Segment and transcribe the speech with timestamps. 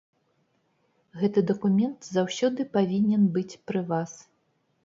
[1.19, 4.11] Гэты дакумент заўсёды павінен быць пры вас.